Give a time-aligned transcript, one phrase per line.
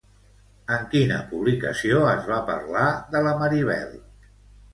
[0.77, 3.95] En quina publicació es va parlar de la Maribel?